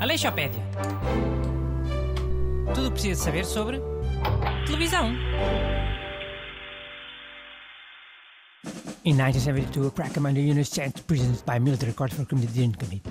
[0.00, 0.62] Aleixopédia.
[2.74, 3.80] Tudo o que precisa saber sobre
[4.66, 5.12] televisão.
[9.04, 13.02] In 1972, a crack commander Yunus sent to prison by military court for didn't commit.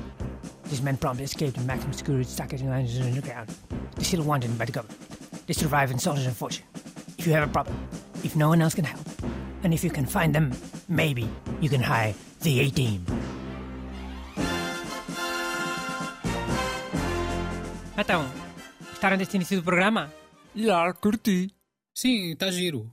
[0.69, 3.49] This man promptly escaped in maximum security, stuck in the underground.
[3.95, 4.99] They still wanted by the government.
[5.47, 6.65] They survive in soldiers and fortune.
[7.17, 7.77] If you have a problem,
[8.23, 9.05] if no one else can help,
[9.65, 10.51] and if you can find them,
[10.87, 11.27] maybe
[11.59, 13.03] you can hire the A-Team.
[17.97, 18.29] Então,
[18.91, 20.13] gostaram deste início do programa?
[20.55, 21.49] Já, curti.
[21.93, 22.91] Sim, está giro.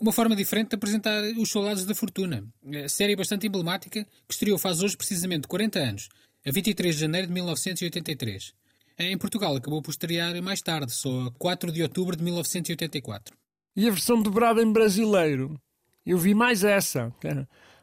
[0.00, 2.44] Uma forma diferente de apresentar Os Soldados da Fortuna.
[2.72, 6.08] É série bastante emblemática que estreou faz hoje precisamente 40 anos,
[6.46, 8.54] a 23 de janeiro de 1983.
[8.98, 13.36] Em Portugal acabou por estrear mais tarde, só a 4 de outubro de 1984.
[13.76, 15.60] E a versão dobrada em brasileiro?
[16.06, 17.12] Eu vi mais essa.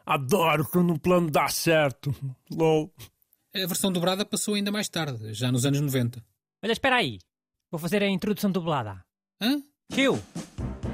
[0.05, 2.13] Adoro quando o plano dá certo.
[2.51, 2.93] LOL.
[3.53, 6.23] A versão dobrada passou ainda mais tarde, já nos anos 90.
[6.63, 7.19] Olha, espera aí.
[7.71, 9.03] Vou fazer a introdução dublada.
[9.41, 9.61] Hã?
[9.91, 10.21] Tio!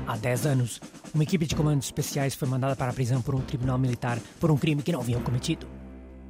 [0.08, 0.82] Há 10 anos,
[1.14, 4.50] uma equipe de comandos especiais foi mandada para a prisão por um tribunal militar por
[4.50, 5.68] um crime que não haviam cometido.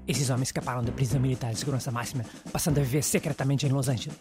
[0.07, 3.87] Esses homens escaparam da prisão militar de segurança máxima, passando a viver secretamente em Los
[3.87, 4.17] Angeles.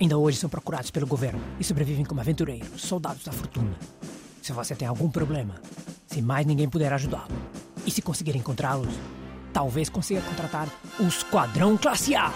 [0.00, 3.78] Ainda hoje são procurados pelo governo e sobrevivem como aventureiros, soldados da fortuna.
[4.44, 5.54] Se você tem algum problema,
[6.06, 7.34] se mais ninguém puder ajudá-lo,
[7.86, 8.94] e se conseguir encontrá-los,
[9.54, 10.68] talvez consiga contratar
[11.00, 12.30] o Esquadrão Classe A.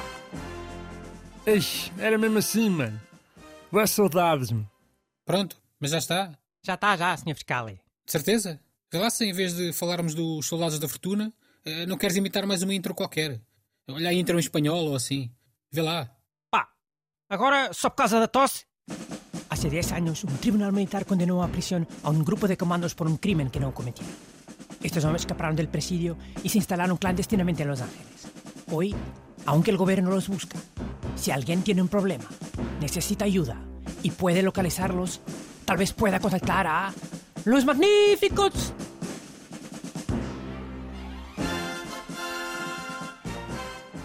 [1.45, 2.99] Eixe, era mesmo assim, mano.
[3.71, 4.67] Boas saudades, me
[5.27, 6.33] Pronto, mas já está.
[6.63, 7.35] Já está, já, Sr.
[7.35, 7.67] Fiscal.
[7.67, 8.59] De certeza?
[8.91, 11.31] Vê lá se em vez de falarmos dos Soldados da Fortuna,
[11.63, 13.39] eh, não queres imitar mais uma intro qualquer.
[13.87, 15.31] Olha a intro em espanhol ou assim.
[15.71, 16.11] Vê lá.
[16.51, 16.71] Pá,
[17.29, 18.65] agora só por causa da tosse?
[19.69, 23.07] Hace 10 años, un tribunal militar condenó a prisión a un grupo de comandos por
[23.07, 24.15] un crimen que no cometieron.
[24.83, 28.29] Estos hombres escaparon del presidio y se instalaron clandestinamente en Los Ángeles.
[28.73, 28.95] Hoy,
[29.45, 30.59] aunque el gobierno los busca,
[31.17, 32.25] si alguien tiene un problema,
[32.81, 33.61] necesita ayuda
[34.03, 35.21] y puede localizarlos,
[35.67, 36.91] tal vez pueda contactar a
[37.45, 38.73] los magníficos.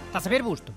[0.08, 0.74] Estás a ver, Busto?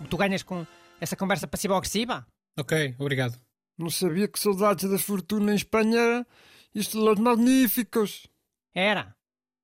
[0.00, 0.64] O tu ganhas com
[1.00, 2.28] essa conversa passiva-agressiva?
[2.56, 3.47] Ok, obrigado.
[3.78, 6.26] Não sabia que saudades da fortuna em Espanha
[6.74, 8.26] isto Los Magníficos.
[8.74, 9.16] Era.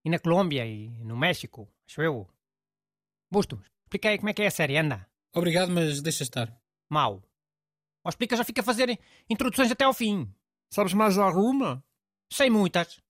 [0.05, 2.29] E na Colômbia e no México, acho eu.
[3.29, 5.09] Busto, explica aí como é que é a série, anda.
[5.35, 6.49] Obrigado, mas deixa estar.
[6.89, 7.23] Mau.
[8.05, 8.99] Ou explica já fica a fazer
[9.29, 10.33] introduções até ao fim.
[10.71, 11.83] Sabes mais alguma?
[12.31, 13.01] Sei muitas.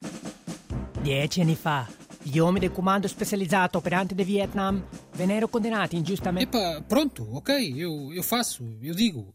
[1.02, 1.86] Dieci anni fa,
[2.22, 4.82] gli uomini del comando specializzato operante de Vietnam
[5.12, 6.56] vennero condannati ingiustamente.
[6.56, 9.34] Epá, pronto, ok, eu, eu faço, eu digo.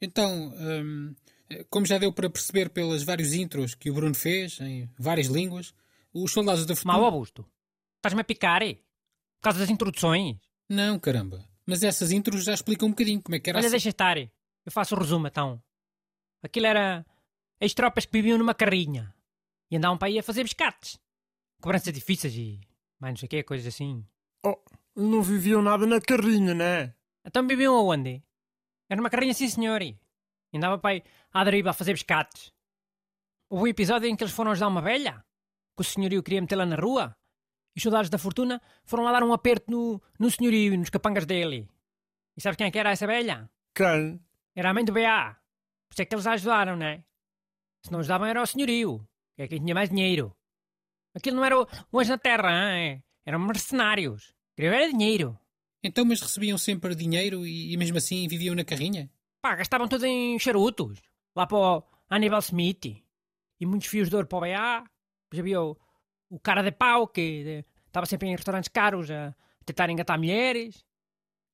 [0.00, 1.14] Então, hum,
[1.68, 5.74] como já deu para perceber pelas vários intros que o Bruno fez, em várias línguas,
[6.12, 6.94] os soldados da fortuna...
[6.94, 7.46] Mau, Augusto.
[7.96, 8.74] Estás-me a picar, é?
[8.74, 10.36] Por causa das introduções.
[10.68, 11.44] Não, caramba.
[11.66, 13.70] Mas essas intros já explicam um bocadinho como é que era Olha, a...
[13.70, 14.16] deixa estar.
[14.18, 15.62] Eu faço o resumo, então.
[16.42, 17.04] Aquilo era
[17.60, 19.14] as tropas que viviam numa carrinha
[19.70, 20.98] e andavam para aí a fazer biscates.
[21.60, 22.60] Cobranças difíceis e
[22.98, 24.04] mais não sei o quê, coisas assim.
[24.44, 24.58] Oh,
[24.96, 26.94] não viviam nada na carrinha, né?
[27.24, 28.22] Então viviam aonde?
[28.90, 29.80] Era uma carrinha, sim, senhor.
[29.80, 29.96] E
[30.52, 32.52] andava para aí à deriva a fazer biscates.
[33.48, 35.24] Houve um episódio em que eles foram ajudar uma velha,
[35.76, 37.16] que o senhorio queria metê-la na rua,
[37.74, 40.90] e os soldados da fortuna foram lá dar um aperto no, no senhorio e nos
[40.90, 41.68] capangas dele.
[42.36, 43.48] E sabes quem é que era essa velha?
[43.74, 44.20] Quem?
[44.56, 45.36] Era a mãe do BA.
[45.88, 47.04] Por isso é que eles a ajudaram, né?
[47.84, 50.36] Se não ajudavam era o senhorio, que é quem tinha mais dinheiro.
[51.14, 53.02] Aquilo não era o, o anjo na terra, hein?
[53.24, 54.34] eram mercenários.
[54.56, 55.38] Queriam era dinheiro.
[55.82, 59.10] Então, mas recebiam sempre dinheiro e, e mesmo assim viviam na carrinha?
[59.40, 61.00] Pá, gastavam tudo em charutos.
[61.34, 63.02] Lá para o Hannibal Smith.
[63.58, 64.84] E muitos fios de ouro para o BA.
[65.24, 65.76] Depois havia o,
[66.28, 70.84] o cara de pau que estava sempre em restaurantes caros a tentar engatar mulheres.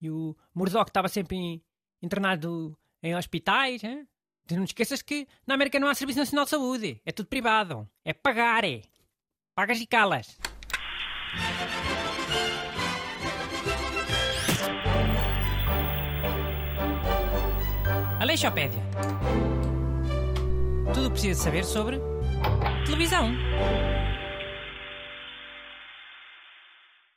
[0.00, 1.62] E o Murdoch estava sempre em,
[2.03, 3.84] internado em hospitais.
[3.84, 4.06] Hein?
[4.50, 7.00] Não te esqueças que na América não há Serviço Nacional de Saúde.
[7.04, 7.88] É tudo privado.
[8.04, 8.82] É pagar, é.
[9.54, 10.39] Pagas e calas.
[18.36, 18.83] Aleixopédia.
[20.92, 21.98] Tudo o que precisa saber sobre
[22.84, 23.30] televisão.